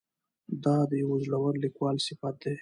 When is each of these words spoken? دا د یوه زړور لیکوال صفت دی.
دا 0.63 0.77
د 0.89 0.91
یوه 1.03 1.17
زړور 1.25 1.53
لیکوال 1.63 1.95
صفت 2.07 2.35
دی. 2.43 2.55